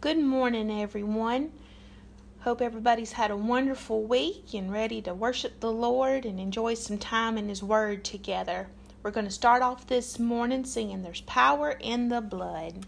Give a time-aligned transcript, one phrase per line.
[0.00, 1.50] Good morning, everyone.
[2.42, 6.98] Hope everybody's had a wonderful week and ready to worship the Lord and enjoy some
[6.98, 8.68] time in His Word together.
[9.02, 12.86] We're going to start off this morning singing There's Power in the Blood.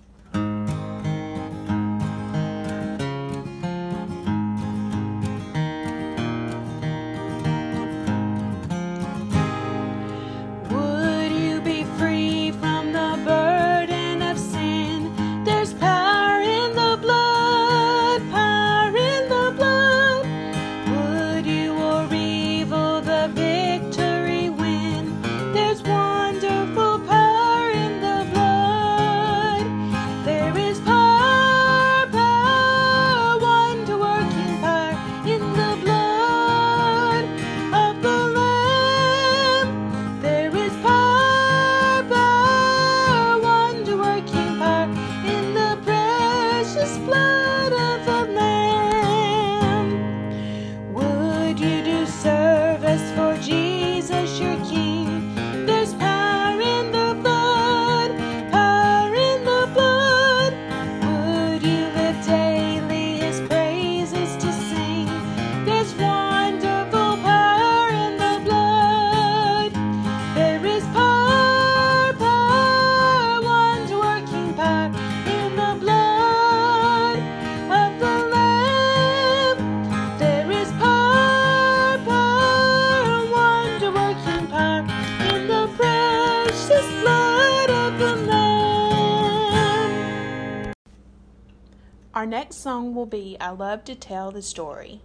[93.00, 95.00] Will be I Love to Tell the Story.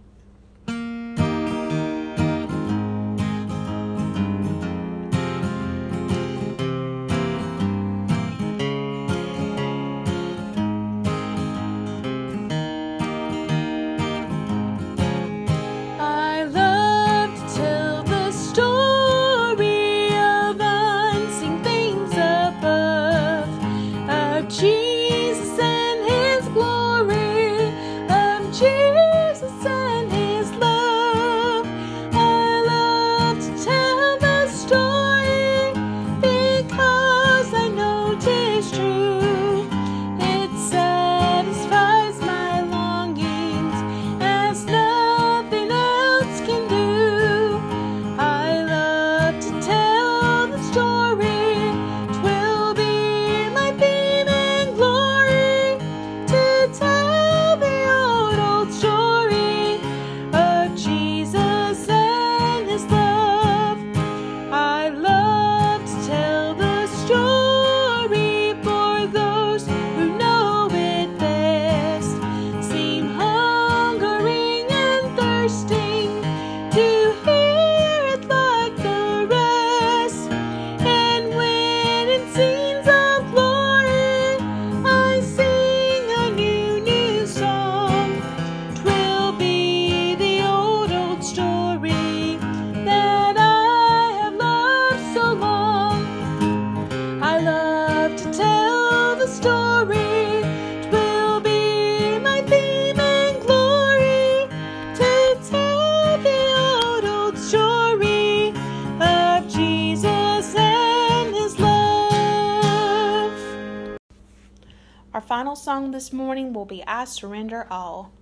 [116.66, 118.15] Will be I Surrender All.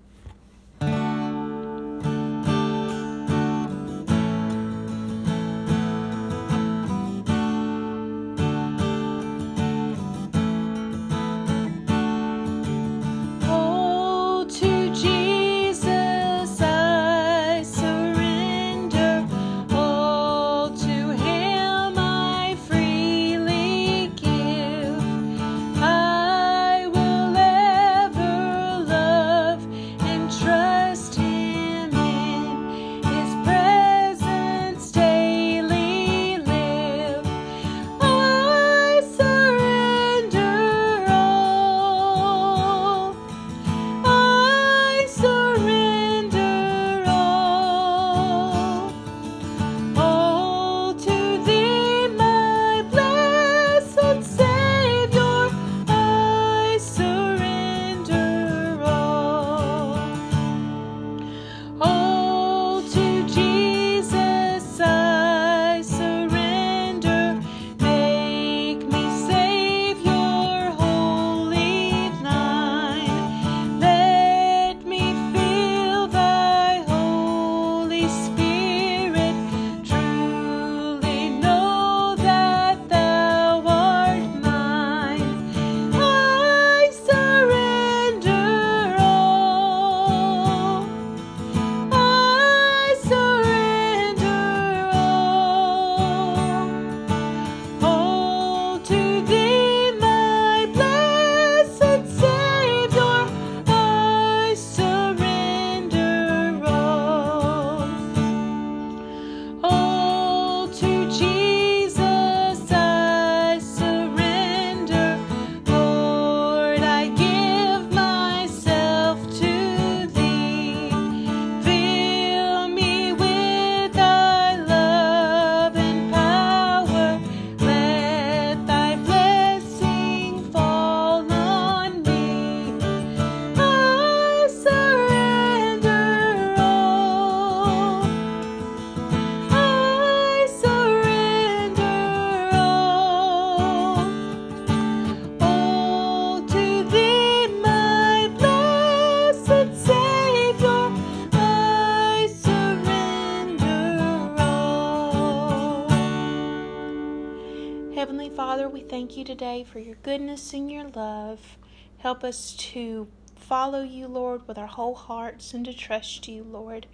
[158.57, 161.59] Thank you today for your goodness and your love.
[161.99, 166.87] Help us to follow you, Lord, with our whole hearts and to trust you, Lord.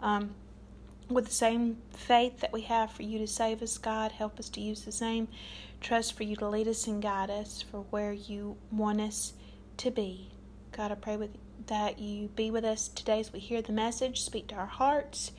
[0.00, 0.34] Um,
[1.08, 4.48] with the same faith that we have for you to save us, God, help us
[4.50, 5.28] to use the same
[5.80, 9.34] trust for you to lead us and guide us for where you want us
[9.76, 10.32] to be.
[10.72, 11.30] God, I pray with
[11.68, 15.30] that you be with us today as we hear the message, speak to our hearts,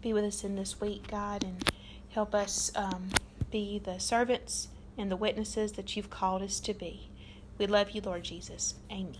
[0.00, 1.72] be with us in this week, God, and
[2.10, 3.08] help us um,
[3.50, 4.68] be the servants
[4.98, 7.08] and the witnesses that you've called us to be.
[7.56, 8.74] We love you, Lord Jesus.
[8.90, 9.14] Amen.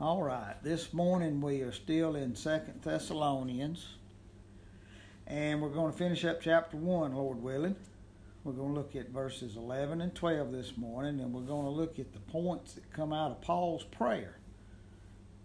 [0.00, 3.86] All right, this morning we are still in Second Thessalonians,
[5.26, 7.76] and we're going to finish up chapter 1, Lord willing.
[8.44, 11.70] We're going to look at verses 11 and 12 this morning, and we're going to
[11.70, 14.36] look at the points that come out of Paul's prayer.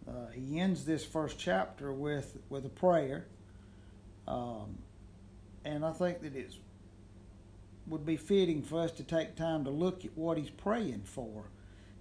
[0.07, 3.25] Uh, he ends this first chapter with, with a prayer,
[4.27, 4.77] um,
[5.65, 6.53] and I think that it
[7.87, 11.49] would be fitting for us to take time to look at what he's praying for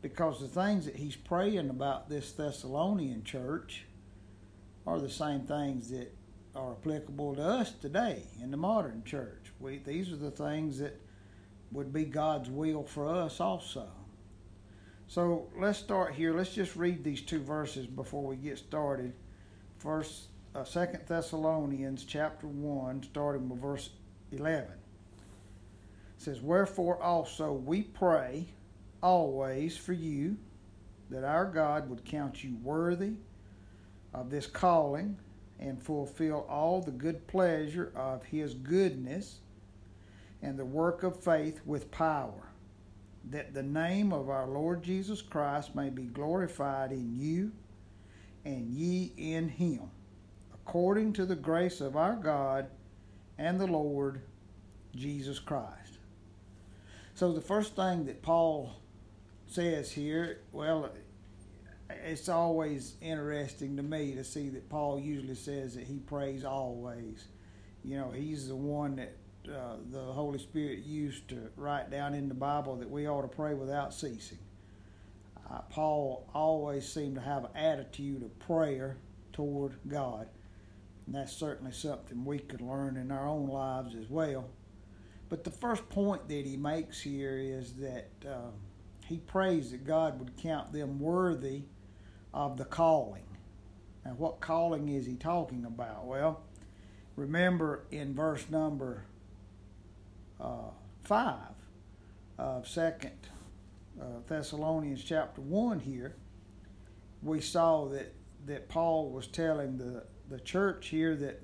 [0.00, 3.84] because the things that he's praying about this Thessalonian church
[4.86, 6.12] are the same things that
[6.54, 9.52] are applicable to us today in the modern church.
[9.58, 11.00] We, these are the things that
[11.70, 13.88] would be God's will for us also.
[15.06, 16.34] So let's start here.
[16.34, 19.14] Let's just read these two verses before we get started.
[19.78, 23.90] First, uh, Second Thessalonians chapter one, starting with verse
[24.30, 24.81] eleven.
[26.22, 28.48] Says, "Wherefore also we pray."
[29.02, 30.36] always for you
[31.10, 33.14] that our God would count you worthy
[34.14, 35.18] of this calling
[35.58, 39.40] and fulfill all the good pleasure of His goodness
[40.40, 42.48] and the work of faith with power,
[43.30, 47.52] that the name of our Lord Jesus Christ may be glorified in you
[48.44, 49.82] and ye in Him,
[50.54, 52.66] according to the grace of our God
[53.38, 54.20] and the Lord
[54.94, 55.81] Jesus Christ.
[57.14, 58.74] So, the first thing that Paul
[59.46, 60.90] says here, well,
[62.04, 67.26] it's always interesting to me to see that Paul usually says that he prays always.
[67.84, 69.16] You know, he's the one that
[69.48, 73.28] uh, the Holy Spirit used to write down in the Bible that we ought to
[73.28, 74.38] pray without ceasing.
[75.50, 78.96] Uh, Paul always seemed to have an attitude of prayer
[79.32, 80.28] toward God.
[81.06, 84.48] And that's certainly something we could learn in our own lives as well.
[85.32, 88.10] But the first point that he makes here is that.
[88.24, 88.50] Uh,
[89.12, 91.64] he prays that God would count them worthy
[92.32, 93.24] of the calling.
[94.04, 96.06] Now, what calling is he talking about?
[96.06, 96.42] Well,
[97.14, 99.04] remember in verse number
[100.40, 100.70] uh,
[101.04, 101.36] 5
[102.38, 103.10] of 2nd
[104.00, 106.16] uh, Thessalonians chapter 1 here,
[107.22, 108.14] we saw that,
[108.46, 111.42] that Paul was telling the, the church here that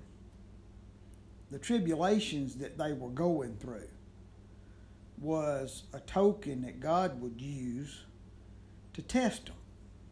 [1.50, 3.88] the tribulations that they were going through
[5.21, 8.05] was a token that God would use
[8.93, 9.57] to test them,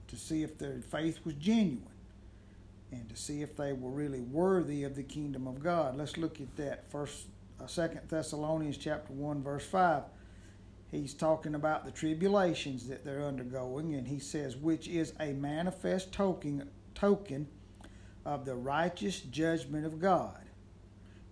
[0.09, 1.83] to see if their faith was genuine,
[2.91, 5.97] and to see if they were really worthy of the kingdom of God.
[5.97, 7.27] Let's look at that first,
[7.61, 10.05] uh, Second Thessalonians chapter one, verse five.
[10.91, 16.13] He's talking about the tribulations that they're undergoing, and he says, which is a manifest
[16.13, 17.49] token token
[18.25, 20.46] of the righteous judgment of God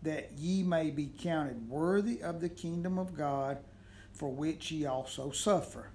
[0.04, 3.58] that ye may be counted worthy of the kingdom of God,
[4.12, 5.90] for which ye also suffer.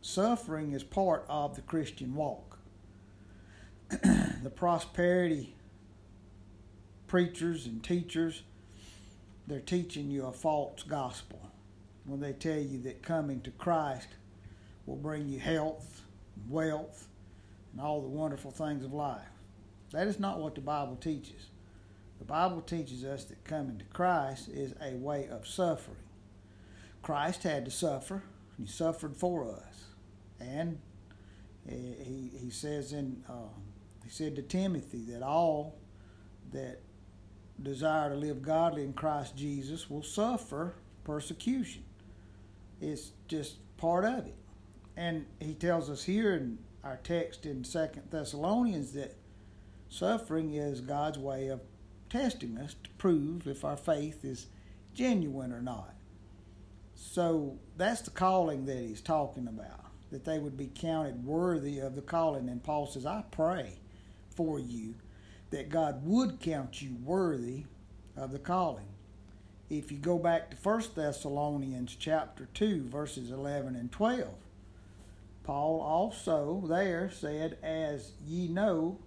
[0.00, 2.58] Suffering is part of the Christian walk.
[3.90, 5.56] the prosperity
[7.06, 8.42] preachers and teachers,
[9.46, 11.40] they're teaching you a false gospel
[12.04, 14.08] when they tell you that coming to Christ
[14.86, 16.02] will bring you health,
[16.48, 17.08] wealth,
[17.72, 19.22] and all the wonderful things of life.
[19.92, 21.46] That is not what the Bible teaches.
[22.18, 25.96] The Bible teaches us that coming to Christ is a way of suffering.
[27.02, 28.22] Christ had to suffer,
[28.58, 29.84] he suffered for us.
[30.40, 30.78] And
[31.68, 33.48] he, he says in, uh,
[34.04, 35.76] he said to Timothy that all
[36.52, 36.80] that
[37.62, 41.84] desire to live godly in Christ Jesus will suffer persecution.
[42.80, 44.34] It's just part of it.
[44.96, 49.16] And he tells us here in our text in Second Thessalonians that
[49.88, 51.60] suffering is God's way of
[52.16, 54.46] testing us to prove if our faith is
[54.94, 55.94] genuine or not.
[56.94, 61.94] So that's the calling that he's talking about, that they would be counted worthy of
[61.94, 62.48] the calling.
[62.48, 63.74] And Paul says, I pray
[64.30, 64.94] for you
[65.50, 67.64] that God would count you worthy
[68.16, 68.88] of the calling.
[69.68, 74.28] If you go back to 1 Thessalonians chapter 2, verses 11 and 12,
[75.44, 79.00] Paul also there said, As ye know,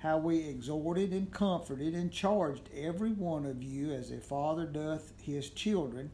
[0.00, 5.12] how we exhorted and comforted and charged every one of you as a father doth
[5.20, 6.10] his children,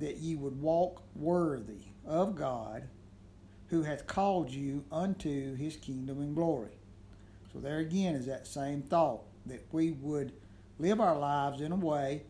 [0.00, 2.88] that ye would walk worthy of God,
[3.68, 6.72] who hath called you unto his kingdom and glory.
[7.52, 10.32] So there again is that same thought that we would
[10.80, 12.22] live our lives in a way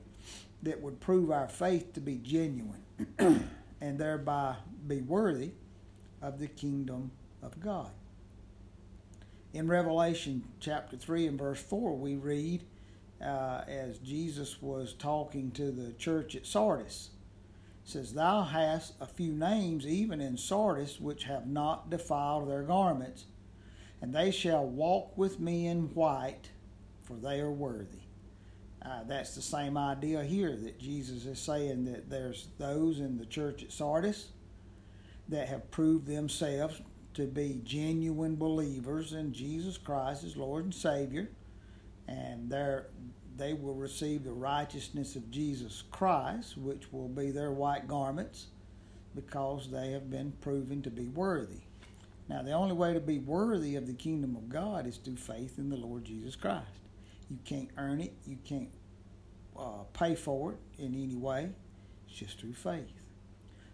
[0.63, 2.85] that would prove our faith to be genuine
[3.81, 4.57] and thereby
[4.87, 5.53] be worthy
[6.21, 7.11] of the kingdom
[7.43, 7.91] of God.
[9.55, 12.64] In Revelation chapter 3 and verse 4, we read
[13.21, 17.11] uh, as Jesus was talking to the church at Sardis.
[17.83, 22.62] It says, Thou hast a few names even in Sardis which have not defiled their
[22.62, 23.25] garments,
[24.02, 26.50] and they shall walk with me in white,
[27.02, 28.02] for they are worthy.
[28.85, 33.26] Uh, that's the same idea here that Jesus is saying that there's those in the
[33.26, 34.28] church at Sardis
[35.31, 36.83] that have proved themselves
[37.19, 41.29] to be genuine believers in Jesus Christ as Lord and Savior,
[42.07, 42.49] and
[43.37, 48.47] they will receive the righteousness of Jesus Christ, which will be their white garments,
[49.17, 51.63] because they have been proven to be worthy.
[52.29, 55.59] Now, the only way to be worthy of the kingdom of God is through faith
[55.59, 56.67] in the Lord Jesus Christ.
[57.29, 58.13] You can't earn it.
[58.27, 58.71] You can't
[59.59, 61.51] uh, pay for it in any way.
[62.07, 62.93] It's just through faith.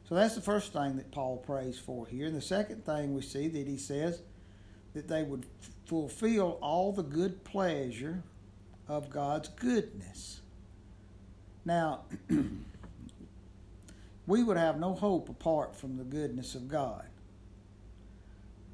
[0.09, 2.27] So that's the first thing that Paul prays for here.
[2.27, 4.23] And the second thing we see that he says
[4.93, 5.47] that they would
[5.87, 8.23] fulfill all the good pleasure
[8.87, 10.41] of God's goodness.
[11.65, 12.03] Now,
[14.27, 17.07] we would have no hope apart from the goodness of God.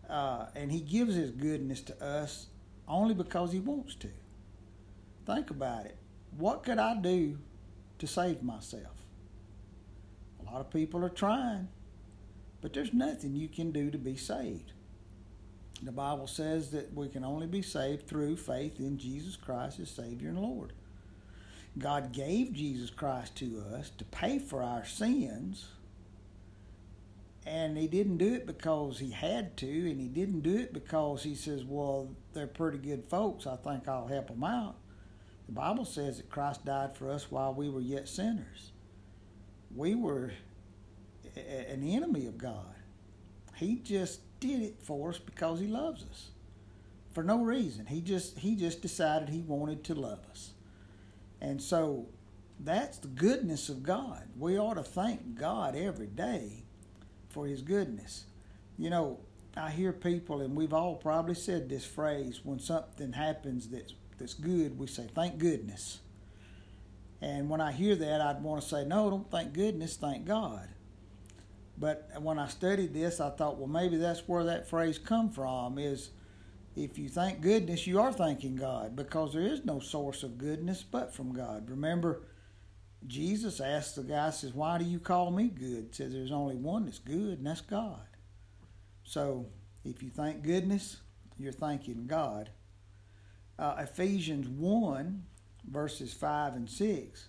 [0.08, 2.46] Uh, and he gives his goodness to us
[2.88, 4.08] only because he wants to.
[5.24, 5.96] Think about it.
[6.36, 7.38] What could I do
[8.00, 8.99] to save myself?
[10.50, 11.68] A lot of people are trying,
[12.60, 14.72] but there's nothing you can do to be saved.
[15.82, 19.90] The Bible says that we can only be saved through faith in Jesus Christ as
[19.90, 20.72] Savior and Lord.
[21.78, 25.68] God gave Jesus Christ to us to pay for our sins,
[27.46, 31.22] and He didn't do it because He had to, and He didn't do it because
[31.22, 34.74] He says, Well, they're pretty good folks, I think I'll help them out.
[35.46, 38.72] The Bible says that Christ died for us while we were yet sinners.
[39.74, 40.32] We were
[41.36, 42.74] an enemy of God.
[43.56, 46.30] He just did it for us because he loves us.
[47.12, 47.86] For no reason.
[47.86, 50.52] He just he just decided he wanted to love us.
[51.40, 52.06] And so
[52.58, 54.22] that's the goodness of God.
[54.38, 56.64] We ought to thank God every day
[57.30, 58.24] for his goodness.
[58.78, 59.18] You know,
[59.56, 64.34] I hear people and we've all probably said this phrase when something happens that's that's
[64.34, 66.00] good, we say, thank goodness.
[67.22, 70.68] And when I hear that, I'd want to say, no, don't thank goodness, thank God.
[71.76, 75.78] But when I studied this, I thought, well, maybe that's where that phrase come from
[75.78, 76.10] is
[76.76, 80.82] if you thank goodness, you are thanking God because there is no source of goodness
[80.82, 81.68] but from God.
[81.68, 82.22] Remember,
[83.06, 85.94] Jesus asked the guy, says, why do you call me good?
[85.94, 88.06] Says there's only one that's good, and that's God.
[89.04, 89.46] So
[89.84, 90.98] if you thank goodness,
[91.38, 92.50] you're thanking God
[93.60, 95.22] uh, Ephesians 1,
[95.64, 97.28] verses 5 and 6,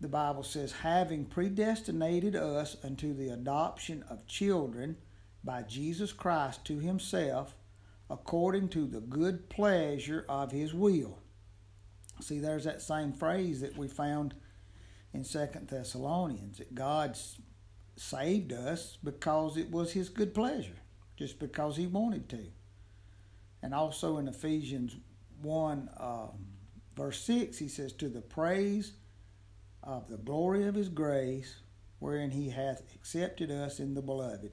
[0.00, 4.96] the Bible says, having predestinated us unto the adoption of children
[5.42, 7.56] by Jesus Christ to himself,
[8.10, 11.18] according to the good pleasure of his will.
[12.20, 14.34] See, there's that same phrase that we found
[15.14, 17.16] in Second Thessalonians that God
[17.96, 20.76] saved us because it was his good pleasure,
[21.16, 22.46] just because he wanted to.
[23.62, 24.96] And also in Ephesians
[25.42, 26.46] 1, um,
[26.96, 28.92] verse 6, he says, To the praise
[29.82, 31.56] of the glory of his grace,
[31.98, 34.52] wherein he hath accepted us in the beloved.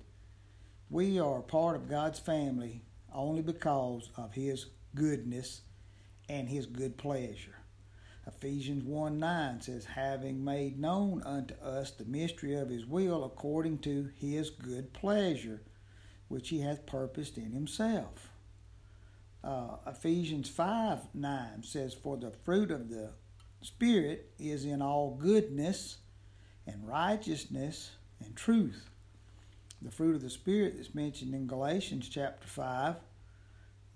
[0.89, 2.83] We are part of God's family
[3.13, 5.61] only because of his goodness
[6.29, 7.55] and his good pleasure.
[8.25, 13.79] Ephesians 1 9 says, Having made known unto us the mystery of his will according
[13.79, 15.61] to his good pleasure,
[16.27, 18.32] which he hath purposed in himself
[19.43, 23.09] uh, Ephesians 5 9 says, For the fruit of the
[23.61, 25.97] Spirit is in all goodness
[26.65, 27.91] and righteousness
[28.23, 28.89] and truth.
[29.81, 32.95] The fruit of the Spirit that's mentioned in Galatians chapter 5,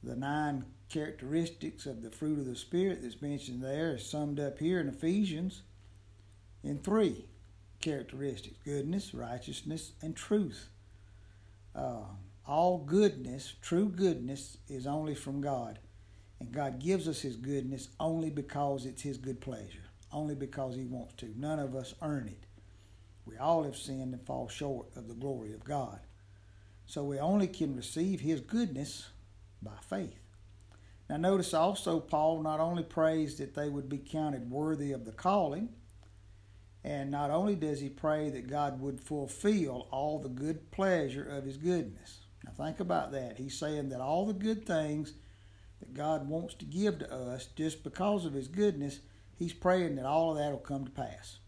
[0.04, 4.60] the nine characteristics of the fruit of the Spirit that's mentioned there is summed up
[4.60, 5.62] here in Ephesians
[6.64, 7.26] in three
[7.80, 10.70] characteristics goodness, righteousness, and truth.
[11.76, 12.04] Uh,
[12.48, 15.80] all goodness, true goodness, is only from God.
[16.40, 20.86] And God gives us His goodness only because it's His good pleasure, only because He
[20.86, 21.34] wants to.
[21.38, 22.46] None of us earn it.
[23.26, 26.00] We all have sinned and fall short of the glory of God.
[26.86, 29.10] So we only can receive His goodness
[29.62, 30.20] by faith.
[31.10, 35.12] Now, notice also, Paul not only prays that they would be counted worthy of the
[35.12, 35.70] calling,
[36.84, 41.44] And not only does he pray that God would fulfill all the good pleasure of
[41.44, 42.20] his goodness.
[42.48, 43.38] Now think about that.
[43.38, 45.14] He's saying that all the good things
[45.80, 49.00] that God wants to give to us just because of his goodness,
[49.36, 51.40] he's praying that all of that will come to pass.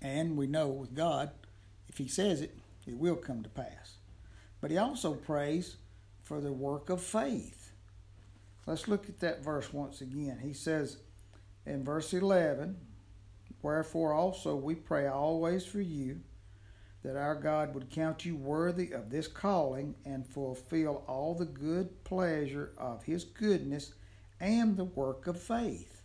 [0.00, 1.30] And we know with God,
[1.88, 3.96] if he says it, it will come to pass.
[4.60, 5.76] But he also prays
[6.22, 7.72] for the work of faith.
[8.66, 10.38] Let's look at that verse once again.
[10.42, 10.98] He says
[11.66, 12.76] in verse 11,
[13.62, 16.20] Wherefore also we pray always for you,
[17.04, 22.02] that our God would count you worthy of this calling and fulfill all the good
[22.02, 23.92] pleasure of his goodness
[24.40, 26.00] and the work of faith.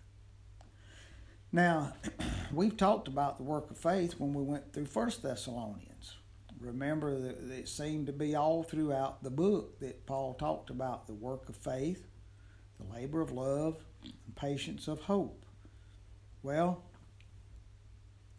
[1.53, 1.93] Now,
[2.53, 6.17] we've talked about the work of faith when we went through First Thessalonians.
[6.59, 11.13] Remember that it seemed to be all throughout the book that Paul talked about the
[11.13, 12.07] work of faith,
[12.77, 15.45] the labor of love, and patience of hope.
[16.43, 16.83] Well,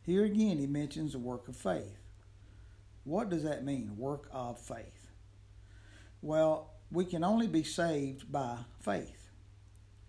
[0.03, 2.00] here again he mentions the work of faith.
[3.05, 5.09] What does that mean, work of faith?
[6.23, 9.31] Well, we can only be saved by faith.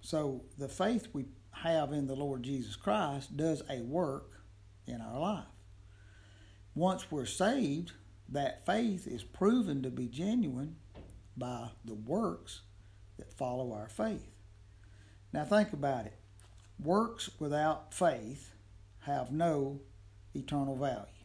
[0.01, 4.41] So the faith we have in the Lord Jesus Christ does a work
[4.87, 5.45] in our life.
[6.73, 7.91] Once we're saved,
[8.29, 10.77] that faith is proven to be genuine
[11.37, 12.61] by the works
[13.17, 14.31] that follow our faith.
[15.33, 16.17] Now, think about it
[16.79, 18.53] works without faith
[19.01, 19.81] have no
[20.33, 21.20] eternal value.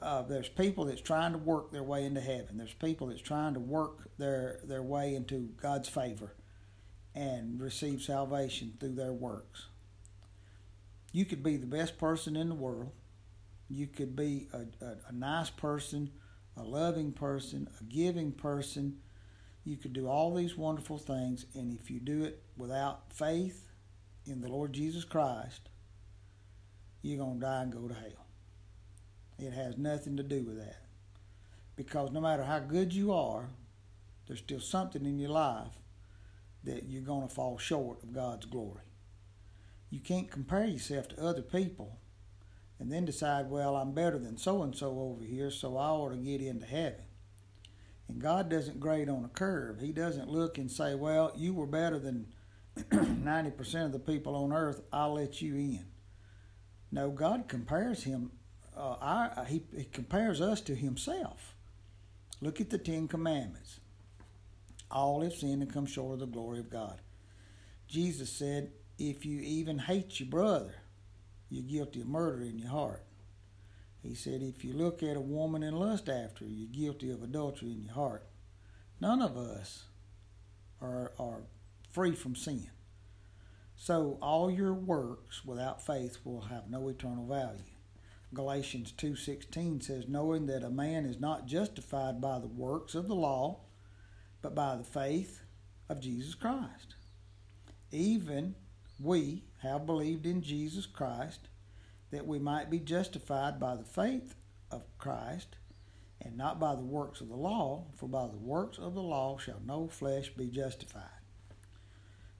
[0.00, 2.56] Uh, there's people that's trying to work their way into heaven.
[2.56, 6.34] There's people that's trying to work their their way into God's favor
[7.14, 9.66] and receive salvation through their works.
[11.12, 12.92] You could be the best person in the world,
[13.68, 16.10] you could be a, a, a nice person,
[16.56, 18.98] a loving person, a giving person.
[19.64, 23.68] You could do all these wonderful things, and if you do it without faith
[24.24, 25.68] in the Lord Jesus Christ,
[27.02, 28.26] you're going to die and go to hell.
[29.42, 30.82] It has nothing to do with that.
[31.76, 33.48] Because no matter how good you are,
[34.26, 35.72] there's still something in your life
[36.64, 38.82] that you're going to fall short of God's glory.
[39.88, 41.98] You can't compare yourself to other people
[42.78, 46.10] and then decide, well, I'm better than so and so over here, so I ought
[46.10, 47.02] to get into heaven.
[48.08, 49.80] And God doesn't grade on a curve.
[49.80, 52.26] He doesn't look and say, well, you were better than
[52.76, 55.86] 90% of the people on earth, I'll let you in.
[56.92, 58.32] No, God compares him,
[58.80, 61.54] uh, our, he, he compares us to himself.
[62.40, 63.80] Look at the Ten Commandments.
[64.90, 67.00] All have sinned and come short of the glory of God.
[67.86, 70.74] Jesus said, if you even hate your brother,
[71.48, 73.04] you're guilty of murder in your heart.
[74.02, 77.22] He said, if you look at a woman and lust after her, you're guilty of
[77.22, 78.24] adultery in your heart.
[79.00, 79.84] None of us
[80.80, 81.42] are, are
[81.90, 82.70] free from sin.
[83.76, 87.69] So all your works without faith will have no eternal value.
[88.32, 93.14] Galatians 2:16 says knowing that a man is not justified by the works of the
[93.14, 93.60] law
[94.42, 95.40] but by the faith
[95.88, 96.94] of Jesus Christ.
[97.90, 98.54] Even
[98.98, 101.48] we have believed in Jesus Christ,
[102.10, 104.34] that we might be justified by the faith
[104.70, 105.56] of Christ,
[106.20, 109.38] and not by the works of the law, for by the works of the law
[109.38, 111.02] shall no flesh be justified.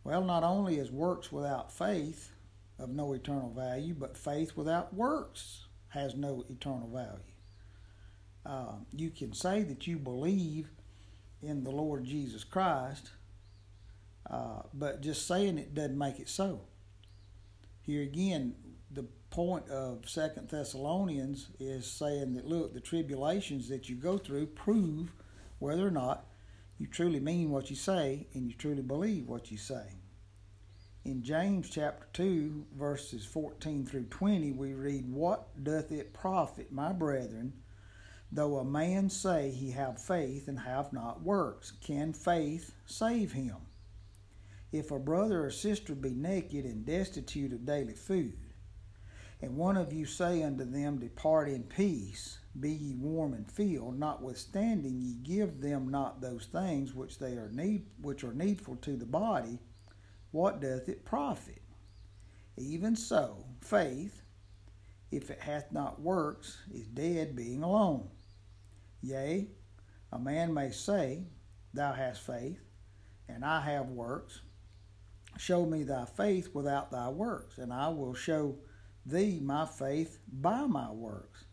[0.04, 2.32] Well, not only is works without faith
[2.78, 7.20] of no eternal value, but faith without works has no eternal value.
[8.44, 10.70] Uh, you can say that you believe
[11.42, 13.10] in the Lord Jesus Christ,
[14.30, 16.60] uh, but just saying it doesn't make it so.
[17.82, 18.54] Here again,
[18.90, 24.46] the point of Second Thessalonians is saying that look, the tribulations that you go through
[24.46, 25.12] prove
[25.58, 26.26] whether or not
[26.78, 29.84] you truly mean what you say and you truly believe what you say.
[31.02, 36.92] In James chapter 2, verses 14 through 20, we read, What doth it profit, my
[36.92, 37.54] brethren,
[38.30, 41.70] though a man say he have faith and have not works?
[41.70, 43.56] Can faith save him?
[44.72, 48.36] If a brother or sister be naked and destitute of daily food,
[49.40, 53.98] and one of you say unto them, Depart in peace, be ye warm and filled,
[53.98, 58.96] notwithstanding ye give them not those things which they are need which are needful to
[58.96, 59.58] the body,
[60.30, 61.62] what doth it profit?
[62.56, 64.22] Even so, faith,
[65.10, 68.08] if it hath not works, is dead being alone.
[69.02, 69.48] Yea,
[70.12, 71.24] a man may say,
[71.72, 72.60] Thou hast faith,
[73.28, 74.42] and I have works,
[75.38, 78.58] Show me thy faith without thy works, and I will show
[79.06, 81.44] thee my faith by my works.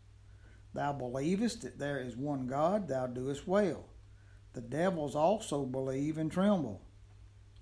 [0.74, 3.88] Thou believest that there is one God, thou doest well.
[4.52, 6.82] The devils also believe and tremble.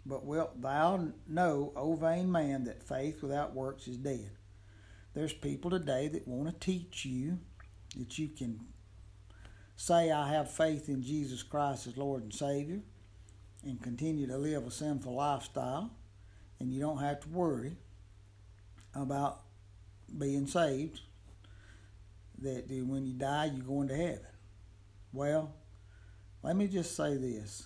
[0.09, 4.31] But wilt thou know, O vain man, that faith without works is dead?
[5.15, 7.39] There's people today that want to teach you
[7.97, 8.61] that you can
[9.75, 12.83] say, I have faith in Jesus Christ as Lord and Savior,
[13.65, 15.91] and continue to live a sinful lifestyle,
[16.61, 17.77] and you don't have to worry
[18.95, 19.41] about
[20.17, 21.01] being saved,
[22.39, 24.21] that when you die, you're going to heaven.
[25.13, 25.53] Well,
[26.43, 27.65] let me just say this.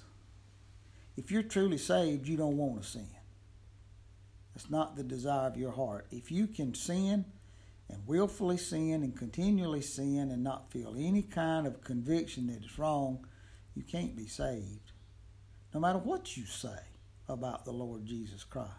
[1.20, 3.06] If you're truly saved, you don't want to sin.
[4.54, 6.06] That's not the desire of your heart.
[6.11, 7.26] If you can sin
[7.90, 12.78] and willfully sin and continually sin and not feel any kind of conviction that it's
[12.78, 13.26] wrong,
[13.74, 14.92] you can't be saved.
[15.74, 16.80] No matter what you say
[17.28, 18.70] about the Lord Jesus Christ.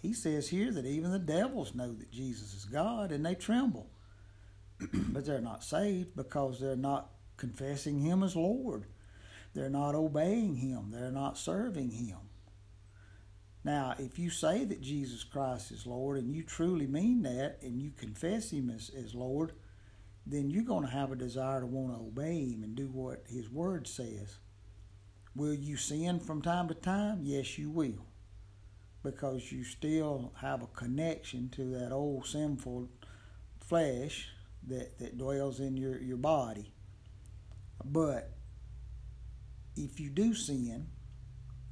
[0.00, 3.90] He says here that even the devils know that Jesus is God and they tremble.
[4.92, 8.86] but they're not saved because they're not confessing Him as Lord.
[9.54, 10.90] They're not obeying Him.
[10.90, 12.18] They're not serving Him.
[13.62, 17.80] Now, if you say that Jesus Christ is Lord and you truly mean that and
[17.80, 19.52] you confess Him as, as Lord,
[20.26, 23.24] then you're going to have a desire to want to obey Him and do what
[23.26, 24.38] His Word says.
[25.34, 27.20] Will you sin from time to time?
[27.22, 28.06] Yes, you will.
[29.02, 32.88] Because you still have a connection to that old sinful
[33.60, 34.28] flesh
[34.66, 36.72] that, that dwells in your, your body.
[37.84, 38.32] But
[39.76, 40.88] if you do sin,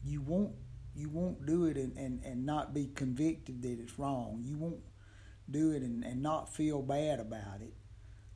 [0.05, 0.55] you won't
[0.95, 4.41] you won't do it and, and, and not be convicted that it's wrong.
[4.45, 4.83] You won't
[5.49, 7.73] do it and, and not feel bad about it.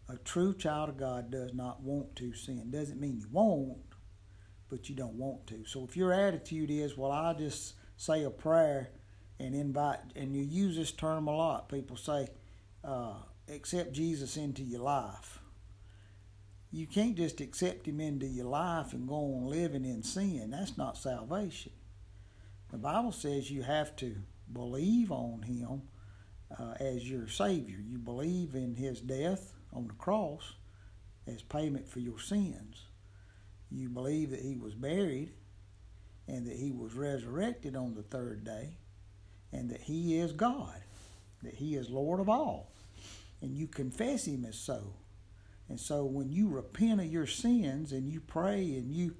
[0.08, 2.70] A true child of God does not want to sin.
[2.70, 3.78] Doesn't mean you won't,
[4.68, 5.64] but you don't want to.
[5.66, 8.90] So if your attitude is, well, I'll just say a prayer
[9.40, 11.68] and invite, and you use this term a lot.
[11.68, 12.28] People say,
[12.84, 13.14] uh,
[13.52, 15.40] accept Jesus into your life.
[16.74, 20.50] You can't just accept him into your life and go on living in sin.
[20.50, 21.72] That's not salvation.
[22.70, 24.16] The Bible says you have to
[24.50, 25.82] believe on him
[26.58, 27.76] uh, as your Savior.
[27.78, 30.54] You believe in his death on the cross
[31.26, 32.86] as payment for your sins.
[33.70, 35.34] You believe that he was buried
[36.26, 38.78] and that he was resurrected on the third day
[39.52, 40.80] and that he is God,
[41.42, 42.72] that he is Lord of all.
[43.42, 44.94] And you confess him as so.
[45.72, 49.16] And so when you repent of your sins and you pray and you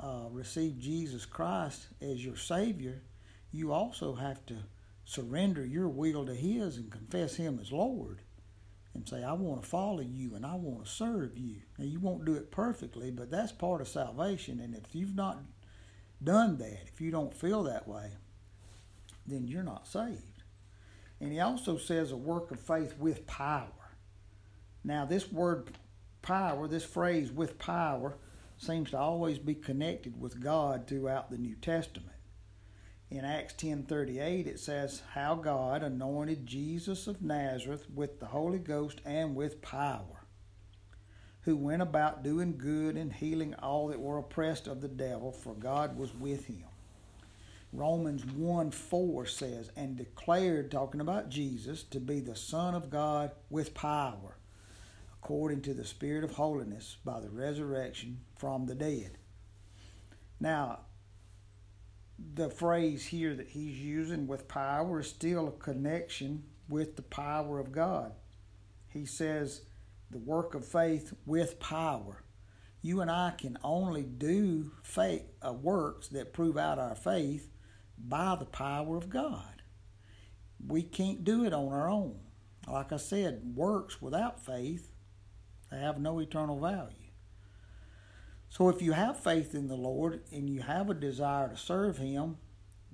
[0.00, 3.02] uh, receive Jesus Christ as your Savior,
[3.50, 4.58] you also have to
[5.04, 8.20] surrender your will to His and confess Him as Lord
[8.94, 11.62] and say, I want to follow you and I want to serve you.
[11.78, 14.60] Now, you won't do it perfectly, but that's part of salvation.
[14.60, 15.42] And if you've not
[16.22, 18.12] done that, if you don't feel that way,
[19.26, 20.44] then you're not saved.
[21.20, 23.72] And he also says a work of faith with power.
[24.84, 25.72] Now, this word
[26.22, 28.16] power, this phrase with power,
[28.56, 32.16] seems to always be connected with God throughout the New Testament.
[33.10, 39.00] In Acts 10:38 it says how God anointed Jesus of Nazareth with the Holy Ghost
[39.04, 40.26] and with power,
[41.42, 45.54] who went about doing good and healing all that were oppressed of the devil, for
[45.54, 46.64] God was with him.
[47.72, 53.32] Romans 1 4 says, and declared, talking about Jesus, to be the Son of God
[53.50, 54.37] with power
[55.22, 59.18] according to the Spirit of holiness by the resurrection from the dead.
[60.40, 60.80] Now,
[62.34, 67.58] the phrase here that he's using with power is still a connection with the power
[67.58, 68.12] of God.
[68.88, 69.62] He says
[70.10, 72.24] the work of faith with power.
[72.80, 77.50] You and I can only do faith, uh, works that prove out our faith
[77.98, 79.62] by the power of God.
[80.64, 82.20] We can't do it on our own.
[82.66, 84.90] Like I said, works without faith
[85.70, 86.94] they have no eternal value.
[88.48, 91.98] So if you have faith in the Lord and you have a desire to serve
[91.98, 92.38] Him,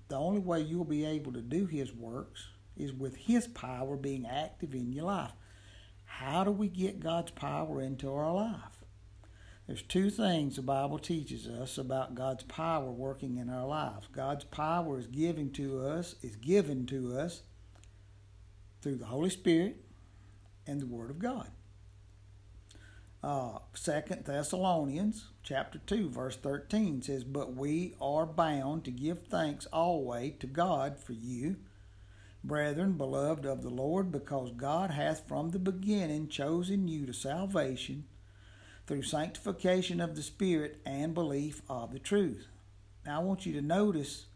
[0.08, 4.26] the only way you'll be able to do His works is with His power being
[4.26, 5.32] active in your life.
[6.04, 8.84] How do we get God's power into our life?
[9.66, 14.08] There's two things the Bible teaches us about God's power working in our lives.
[14.12, 17.42] God's power is given to us, is given to us
[18.82, 19.76] through the Holy Spirit
[20.66, 21.48] and the Word of God
[23.24, 29.64] uh, Second Thessalonians chapter 2 verse 13 says, But we are bound to give thanks
[29.72, 31.56] always to God for you,
[32.42, 38.04] brethren, beloved of the Lord, because God hath from the beginning chosen you to salvation
[38.86, 42.48] through sanctification of the Spirit and belief of the truth.
[43.06, 44.26] Now I want you to notice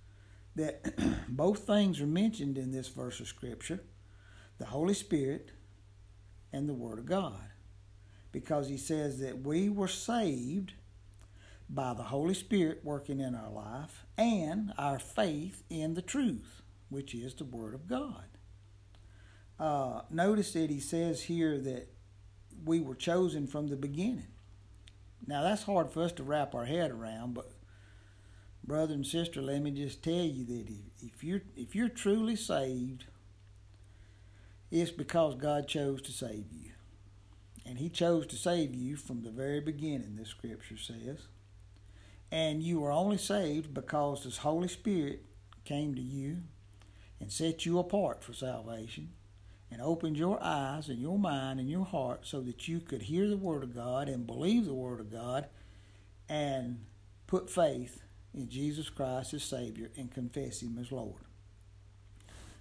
[0.56, 0.94] that
[1.28, 3.80] both things are mentioned in this verse of Scripture
[4.56, 5.50] the Holy Spirit
[6.54, 7.48] and the Word of God
[8.32, 10.74] because he says that we were saved
[11.68, 17.14] by the Holy Spirit working in our life and our faith in the truth, which
[17.14, 18.24] is the Word of God.
[19.58, 21.88] uh, notice that he says here that
[22.64, 24.28] we were chosen from the beginning.
[25.26, 27.52] Now that's hard for us to wrap our head around, but
[28.64, 30.66] brother and sister, let me just tell you that
[31.02, 33.06] if, you're if you're truly saved,
[34.70, 36.72] it's because God chose to save you.
[37.66, 41.28] And He chose to save you from the very beginning, this scripture says.
[42.30, 45.24] And you were only saved because His Holy Spirit
[45.64, 46.38] came to you
[47.20, 49.10] and set you apart for salvation
[49.70, 53.28] and opened your eyes and your mind and your heart so that you could hear
[53.28, 55.46] the Word of God and believe the Word of God
[56.28, 56.84] and
[57.26, 58.02] put faith
[58.34, 61.27] in Jesus Christ as Savior and confess Him as Lord.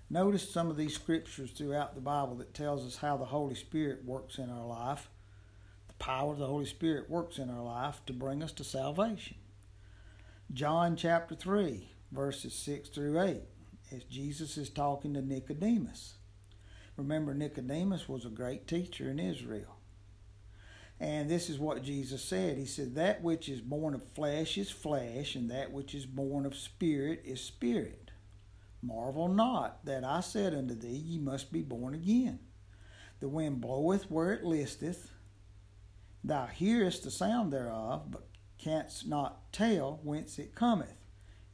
[0.10, 4.06] Notice some of these scriptures throughout the Bible that tells us how the Holy Spirit
[4.06, 5.10] works in our life.
[5.90, 9.36] The power of the Holy Spirit works in our life to bring us to salvation.
[10.54, 13.42] John chapter 3, verses 6 through 8,
[13.92, 16.14] as Jesus is talking to Nicodemus.
[16.96, 19.76] Remember, Nicodemus was a great teacher in Israel.
[21.02, 22.58] And this is what Jesus said.
[22.58, 26.46] He said, That which is born of flesh is flesh, and that which is born
[26.46, 28.07] of spirit is spirit.
[28.82, 32.40] Marvel not that I said unto thee, Ye must be born again.
[33.20, 35.12] The wind bloweth where it listeth,
[36.24, 41.08] thou hearest the sound thereof, but canst not tell whence it cometh,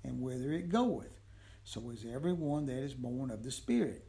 [0.04, 1.20] and whither it goeth.
[1.64, 4.06] So is every one that is born of the Spirit.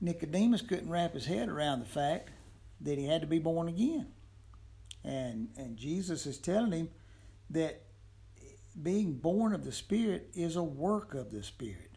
[0.00, 2.30] Nicodemus couldn't wrap his head around the fact
[2.80, 4.08] that he had to be born again.
[5.04, 6.90] And, and Jesus is telling him
[7.50, 7.82] that
[8.82, 11.91] being born of the Spirit is a work of the Spirit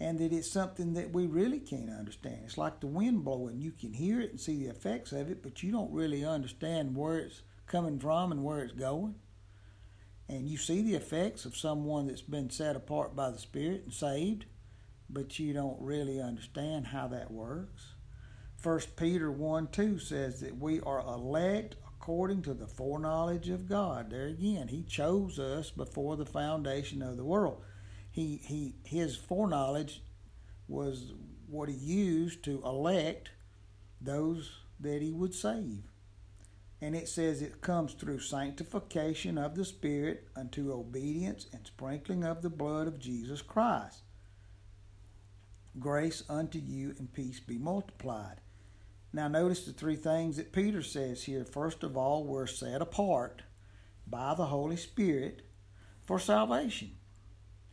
[0.00, 2.40] and that it's something that we really can't understand.
[2.44, 3.60] It's like the wind blowing.
[3.60, 6.96] You can hear it and see the effects of it, but you don't really understand
[6.96, 9.16] where it's coming from and where it's going.
[10.28, 13.92] And you see the effects of someone that's been set apart by the Spirit and
[13.92, 14.44] saved,
[15.10, 17.94] but you don't really understand how that works.
[18.56, 24.10] First Peter 1 2 says that we are elect according to the foreknowledge of God.
[24.10, 27.62] There again, He chose us before the foundation of the world
[28.10, 30.02] he, he his foreknowledge
[30.66, 31.12] was
[31.48, 33.30] what he used to elect
[34.00, 35.82] those that he would save.
[36.80, 42.42] And it says it comes through sanctification of the Spirit unto obedience and sprinkling of
[42.42, 44.02] the blood of Jesus Christ.
[45.80, 48.40] Grace unto you and peace be multiplied.
[49.12, 51.44] Now, notice the three things that Peter says here.
[51.44, 53.42] First of all, we're set apart
[54.06, 55.42] by the Holy Spirit
[56.04, 56.97] for salvation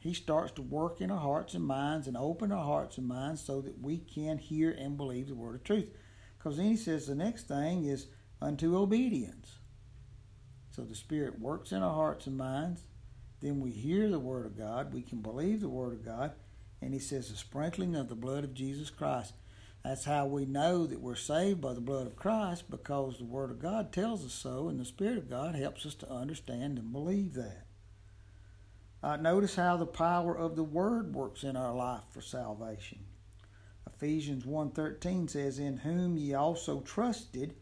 [0.06, 3.42] he starts to work in our hearts and minds and open our hearts and minds
[3.42, 5.90] so that we can hear and believe the word of truth.
[6.38, 8.06] Because then he says the next thing is
[8.40, 9.58] unto obedience.
[10.70, 12.84] So the Spirit works in our hearts and minds.
[13.42, 14.94] Then we hear the Word of God.
[14.94, 16.34] We can believe the Word of God.
[16.84, 19.34] And he says the sprinkling of the blood of Jesus Christ.
[19.84, 23.50] That's how we know that we're saved by the blood of Christ because the Word
[23.50, 26.94] of God tells us so, and the Spirit of God helps us to understand and
[26.94, 27.65] believe that.
[29.06, 33.06] Uh, notice how the power of the word works in our life for salvation.
[33.86, 37.56] Ephesians 1:13 says, "In whom ye also trusted,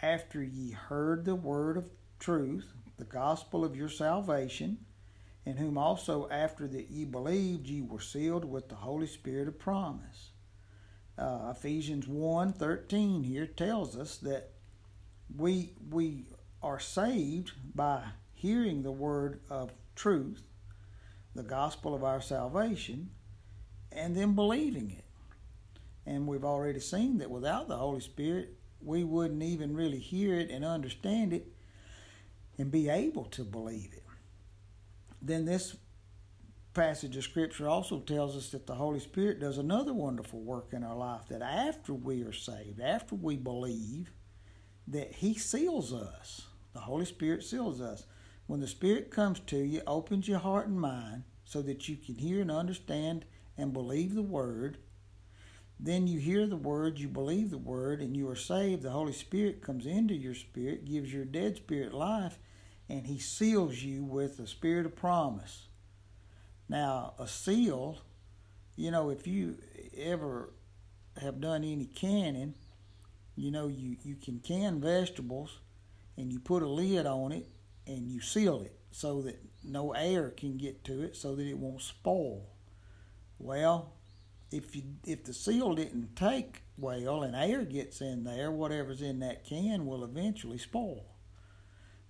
[0.00, 4.86] after ye heard the word of truth, the gospel of your salvation,
[5.44, 9.58] in whom also after that ye believed, ye were sealed with the Holy Spirit of
[9.58, 10.30] promise."
[11.18, 14.54] Uh, Ephesians 1:13 here tells us that
[15.36, 16.24] we we
[16.62, 20.49] are saved by hearing the word of truth
[21.34, 23.10] the gospel of our salvation
[23.92, 25.04] and then believing it.
[26.06, 30.50] And we've already seen that without the Holy Spirit, we wouldn't even really hear it
[30.50, 31.46] and understand it
[32.58, 34.04] and be able to believe it.
[35.22, 35.76] Then this
[36.72, 40.84] passage of Scripture also tells us that the Holy Spirit does another wonderful work in
[40.84, 44.10] our life that after we are saved, after we believe,
[44.86, 46.42] that He seals us.
[46.72, 48.04] The Holy Spirit seals us.
[48.50, 52.16] When the Spirit comes to you, opens your heart and mind so that you can
[52.16, 53.24] hear and understand
[53.56, 54.78] and believe the Word.
[55.78, 58.82] Then you hear the Word, you believe the Word, and you are saved.
[58.82, 62.40] The Holy Spirit comes into your spirit, gives your dead spirit life,
[62.88, 65.68] and He seals you with the Spirit of promise.
[66.68, 67.98] Now, a seal,
[68.74, 69.58] you know, if you
[69.96, 70.52] ever
[71.22, 72.54] have done any canning,
[73.36, 75.60] you know, you, you can can vegetables
[76.16, 77.46] and you put a lid on it
[77.86, 81.58] and you seal it so that no air can get to it so that it
[81.58, 82.46] won't spoil.
[83.38, 83.92] Well,
[84.50, 89.20] if you if the seal didn't take well and air gets in there, whatever's in
[89.20, 91.06] that can will eventually spoil.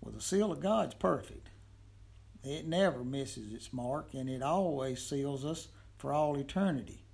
[0.00, 1.48] Well, the seal of God's perfect.
[2.42, 7.04] It never misses its mark and it always seals us for all eternity.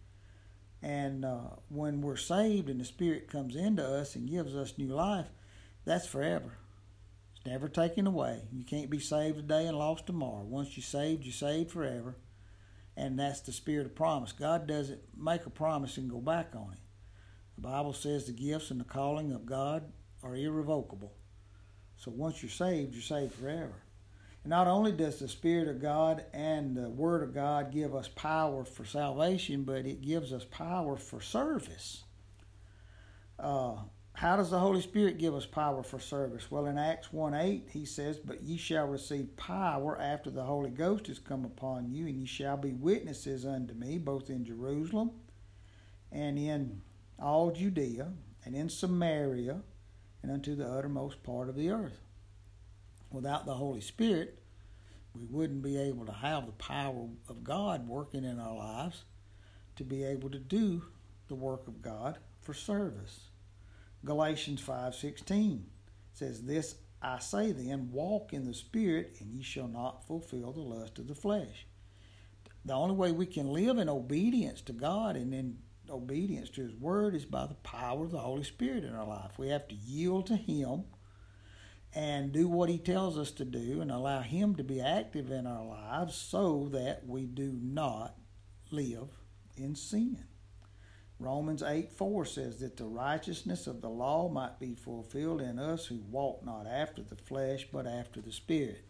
[0.83, 4.95] And uh, when we're saved and the Spirit comes into us and gives us new
[4.95, 5.27] life,
[5.85, 6.59] that's forever.
[7.46, 8.42] Never taken away.
[8.52, 10.42] You can't be saved today and lost tomorrow.
[10.42, 12.16] Once you're saved, you're saved forever.
[12.96, 14.32] And that's the Spirit of promise.
[14.32, 16.80] God doesn't make a promise and go back on it.
[17.54, 19.85] The Bible says the gifts and the calling of God
[20.24, 21.14] are irrevocable.
[21.96, 23.82] So once you're saved, you're saved forever.
[24.42, 28.09] And not only does the Spirit of God and the Word of God give us
[28.09, 32.02] power for salvation, but it gives us power for service.
[33.38, 33.76] Uh,
[34.16, 36.50] how does the Holy Spirit give us power for service?
[36.50, 40.70] Well, in Acts 1 8, he says, But ye shall receive power after the Holy
[40.70, 45.11] Ghost is come upon you, and ye shall be witnesses unto me, both in Jerusalem
[46.11, 46.81] and in
[47.18, 48.11] all Judea
[48.46, 49.61] and in Samaria
[50.22, 52.00] and unto the uttermost part of the earth.
[53.11, 54.38] Without the Holy Spirit,
[55.14, 59.05] we wouldn't be able to have the power of God working in our lives
[59.76, 60.87] to be able to do
[61.29, 63.29] the work of God for service.
[64.07, 65.64] Galatians 5:16
[66.12, 70.61] says this I say then walk in the spirit and ye shall not fulfill the
[70.61, 71.66] lust of the flesh.
[72.64, 75.59] The only way we can live in obedience to God and in
[75.90, 79.38] obedience to His Word is by the power of the Holy Spirit in our life.
[79.38, 80.85] We have to yield to Him
[81.95, 85.47] and do what He tells us to do and allow Him to be active in
[85.47, 88.16] our lives so that we do not
[88.71, 89.09] live
[89.57, 90.25] in sin.
[91.18, 95.87] Romans 8 4 says that the righteousness of the law might be fulfilled in us
[95.87, 98.85] who walk not after the flesh but after the Spirit.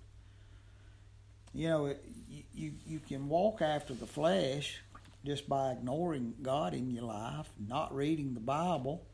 [1.54, 2.04] You know, it,
[2.52, 4.80] you, you can walk after the flesh
[5.24, 9.06] just by ignoring God in your life, not reading the Bible,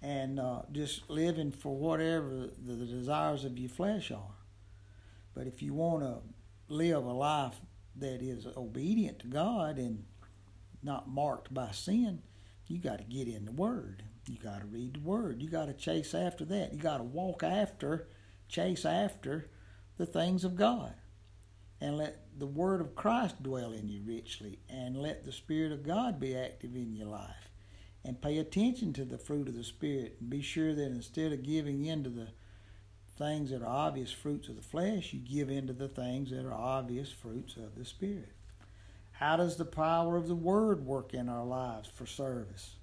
[0.00, 4.34] and uh, just living for whatever the, the desires of your flesh are.
[5.34, 6.18] But if you want to
[6.72, 7.56] live a life
[7.96, 10.04] that is obedient to God and
[10.82, 12.22] not marked by sin,
[12.68, 14.04] you got to get in the Word.
[14.28, 15.42] You got to read the Word.
[15.42, 16.72] You got to chase after that.
[16.72, 18.08] You got to walk after,
[18.48, 19.50] chase after
[19.96, 20.94] the things of God
[21.80, 25.86] and let the word of Christ dwell in you richly and let the Spirit of
[25.86, 27.50] God be active in your life.
[28.04, 31.42] And pay attention to the fruit of the Spirit and be sure that instead of
[31.42, 32.28] giving in to the
[33.16, 36.46] things that are obvious fruits of the flesh, you give in to the things that
[36.46, 38.32] are obvious fruits of the Spirit.
[39.18, 42.76] How does the power of the Word work in our lives for service?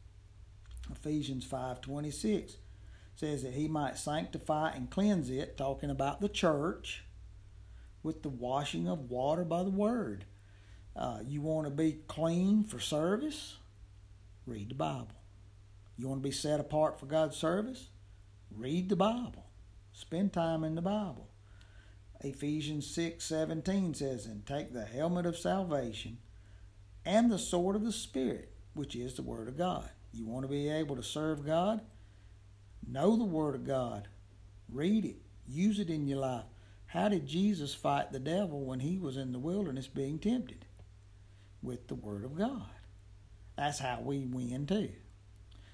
[0.91, 2.57] Ephesians 5.26
[3.15, 7.05] says that he might sanctify and cleanse it, talking about the church,
[8.03, 10.25] with the washing of water by the word.
[10.93, 13.55] Uh, you want to be clean for service?
[14.45, 15.15] Read the Bible.
[15.95, 17.88] You want to be set apart for God's service?
[18.51, 19.45] Read the Bible.
[19.93, 21.29] Spend time in the Bible.
[22.19, 26.17] Ephesians 6:17 says, "And take the helmet of salvation
[27.06, 30.49] and the sword of the spirit, which is the word of God." You want to
[30.49, 31.82] be able to serve God?
[32.88, 34.08] Know the word of God.
[34.70, 35.22] Read it.
[35.47, 36.45] Use it in your life.
[36.88, 40.66] How did Jesus fight the devil when he was in the wilderness being tempted?
[41.62, 42.70] With the Word of God.
[43.58, 44.93] That's how we win too.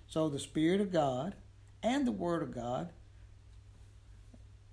[0.08, 1.36] So the Spirit of God
[1.84, 2.92] and the Word of God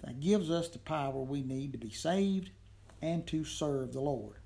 [0.00, 2.50] that gives us the power we need to be saved
[3.02, 4.37] and to serve the Lord.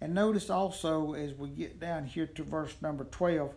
[0.00, 3.54] And notice also as we get down here to verse number 12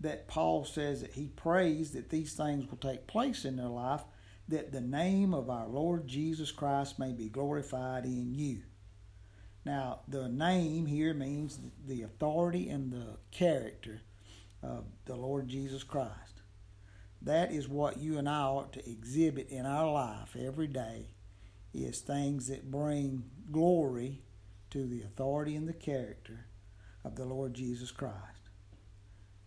[0.00, 4.02] that Paul says that he prays that these things will take place in their life
[4.48, 8.62] that the name of our Lord Jesus Christ may be glorified in you.
[9.64, 14.00] Now, the name here means the authority and the character
[14.62, 16.42] of the Lord Jesus Christ.
[17.20, 21.10] That is what you and I ought to exhibit in our life every day
[21.74, 24.22] is things that bring glory
[24.70, 26.46] to the authority and the character
[27.04, 28.50] of the Lord Jesus Christ.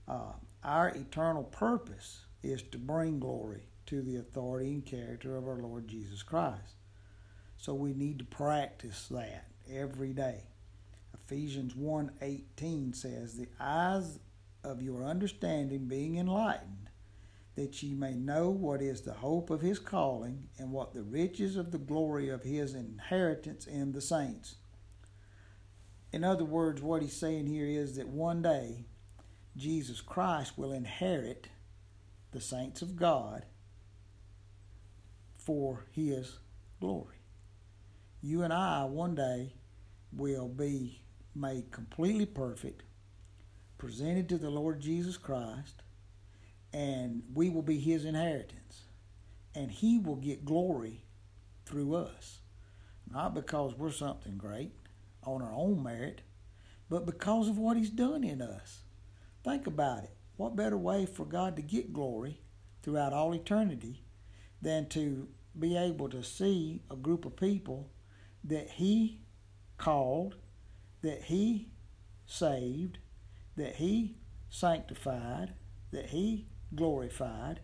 [0.08, 5.58] Uh, our eternal purpose is to bring glory to the authority and character of our
[5.62, 6.76] Lord Jesus Christ.
[7.58, 10.48] So we need to practice that every day.
[11.14, 14.20] Ephesians 1:18 says, "The eyes
[14.64, 16.90] of your understanding being enlightened,
[17.56, 21.56] that ye may know what is the hope of his calling and what the riches
[21.56, 24.56] of the glory of his inheritance in the saints."
[26.14, 28.86] In other words, what he's saying here is that one day
[29.56, 31.48] Jesus Christ will inherit
[32.32, 33.46] the saints of God
[35.38, 36.40] for His
[36.80, 37.18] glory.
[38.22, 39.54] You and I one day
[40.14, 41.02] will be
[41.34, 42.84] made completely perfect,
[43.78, 45.82] presented to the Lord Jesus Christ,
[46.74, 48.84] and we will be His inheritance.
[49.54, 51.04] And He will get glory
[51.66, 52.40] through us.
[53.12, 54.72] Not because we're something great
[55.24, 56.22] on our own merit,
[56.90, 58.84] but because of what He's done in us.
[59.44, 60.16] Think about it.
[60.38, 62.42] What better way for God to get glory
[62.84, 64.04] throughout all eternity
[64.62, 67.92] than to be able to see a group of people
[68.44, 69.22] that He
[69.78, 70.36] called,
[71.02, 71.70] that He
[72.26, 73.00] saved,
[73.56, 74.18] that He
[74.50, 75.54] sanctified,
[75.92, 77.60] that He glorified,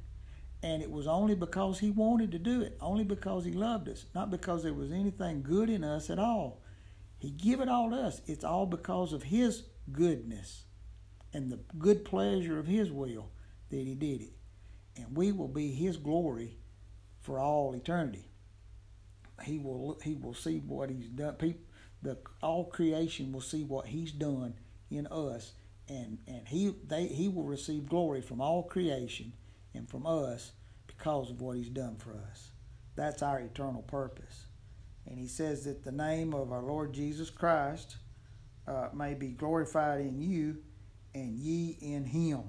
[0.63, 4.05] and it was only because He wanted to do it, only because He loved us,
[4.13, 6.61] not because there was anything good in us at all.
[7.19, 8.21] He give it all to us.
[8.27, 10.65] It's all because of His goodness
[11.33, 13.31] and the good pleasure of His will
[13.69, 14.33] that He did it.
[14.95, 16.57] And we will be His glory
[17.21, 18.29] for all eternity.
[19.43, 21.35] He will He will see what He's done.
[21.35, 21.61] People,
[22.01, 24.55] the all creation will see what He's done
[24.89, 25.53] in us,
[25.87, 29.33] and and He they He will receive glory from all creation
[29.73, 30.51] and from us
[30.87, 32.51] because of what He's done for us.
[32.95, 34.46] That's our eternal purpose.
[35.07, 37.97] And He says that the name of our Lord Jesus Christ
[38.67, 40.57] uh, may be glorified in you
[41.15, 42.43] and ye in him.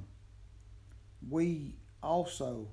[1.29, 2.69] We also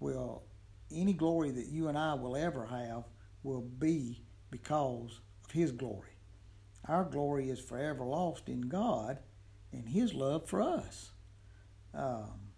[0.00, 0.44] will,
[0.90, 3.04] any glory that you and I will ever have
[3.42, 6.10] will be because of his glory.
[6.88, 9.18] Our glory is forever lost in God
[9.72, 11.10] and his love for us.
[11.92, 12.52] Um,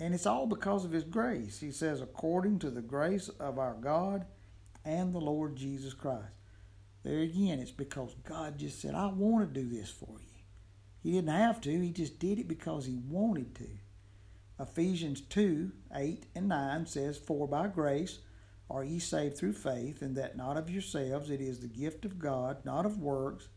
[0.00, 1.60] and it's all because of his grace.
[1.60, 4.26] He says, according to the grace of our God
[4.86, 6.32] and the Lord Jesus Christ.
[7.02, 10.42] There again, it's because God just said, I want to do this for you.
[11.02, 13.68] He didn't have to, he just did it because he wanted to.
[14.58, 18.20] Ephesians 2 8 and 9 says, For by grace
[18.70, 22.18] are ye saved through faith, and that not of yourselves, it is the gift of
[22.18, 23.48] God, not of works,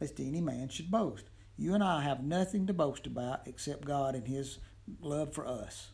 [0.00, 1.24] lest any man should boast.
[1.56, 4.58] You and I have nothing to boast about except God and His
[5.00, 5.88] love for us.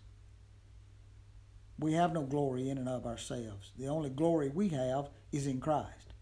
[1.78, 3.72] We have no glory in and of ourselves.
[3.78, 6.14] The only glory we have is in Christ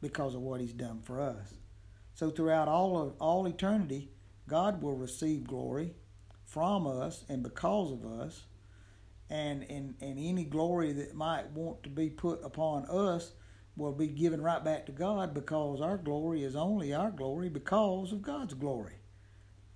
[0.00, 1.54] because of what He's done for us.
[2.14, 4.10] So throughout all of all eternity,
[4.48, 5.94] God will receive glory
[6.44, 8.44] from us and because of us.
[9.28, 13.32] And, and, and any glory that might want to be put upon us
[13.76, 18.12] will be given right back to God because our glory is only our glory because
[18.12, 18.94] of God's glory.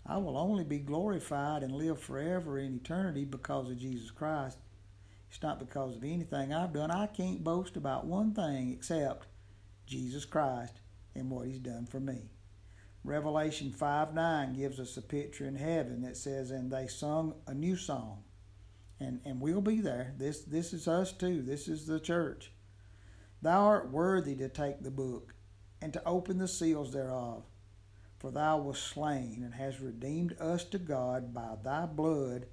[0.07, 4.59] I will only be glorified and live forever in eternity because of Jesus Christ.
[5.31, 6.91] It's not because of anything I've done.
[6.91, 9.29] I can't boast about one thing except
[9.87, 10.81] Jesus Christ
[11.15, 12.31] and what he's done for me.
[13.05, 17.55] Revelation 5 9 gives us a picture in heaven that says, And they sung a
[17.55, 18.25] new song.
[18.99, 20.15] And, and we'll be there.
[20.19, 21.43] This, this is us too.
[21.43, 22.53] This is the church.
[23.41, 25.35] Thou art worthy to take the book
[25.81, 27.45] and to open the seals thereof.
[28.19, 32.47] For thou wast slain and hast redeemed us to God by thy blood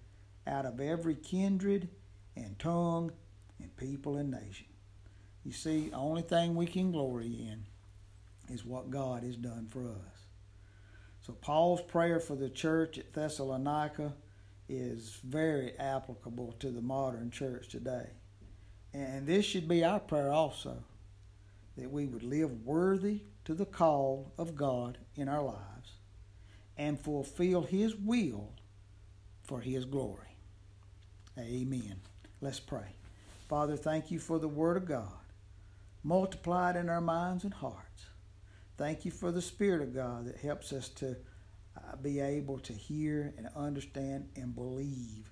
[0.45, 1.89] out of every kindred
[2.38, 3.11] and tongue
[3.59, 4.67] and people and nation.
[5.43, 7.65] You see, the only thing we can glory in
[8.49, 10.25] is what God has done for us.
[11.21, 14.13] So Paul's prayer for the church at Thessalonica
[14.69, 18.07] is very applicable to the modern church today.
[18.93, 20.83] And this should be our prayer also
[21.77, 25.91] that we would live worthy to the call of God in our lives
[26.77, 28.53] and fulfill His will
[29.43, 30.38] for His glory.
[31.38, 32.01] Amen.
[32.39, 32.95] Let's pray.
[33.49, 35.13] Father, thank you for the Word of God
[36.03, 38.05] multiplied in our minds and hearts.
[38.77, 41.17] Thank you for the Spirit of God that helps us to
[41.75, 45.31] uh, be able to hear and understand and believe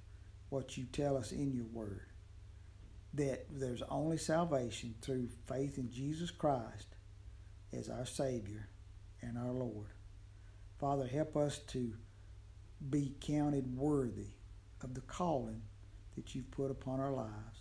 [0.49, 2.07] what you tell us in your Word.
[3.13, 6.95] That there's only salvation through faith in Jesus Christ
[7.71, 8.67] as our Savior
[9.21, 9.93] and our Lord.
[10.77, 11.93] Father, help us to
[12.89, 14.33] be counted worthy
[14.81, 15.61] of the calling
[16.15, 17.59] that you've put upon our lives.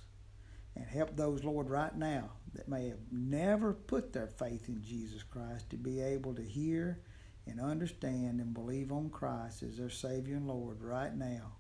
[0.77, 5.23] And help those, Lord, right now that may have never put their faith in Jesus
[5.23, 7.01] Christ to be able to hear
[7.47, 11.53] and understand and believe on Christ as their Savior and Lord right now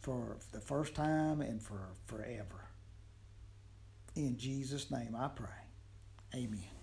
[0.00, 2.68] for the first time and for forever.
[4.14, 5.48] In Jesus' name I pray.
[6.34, 6.73] Amen.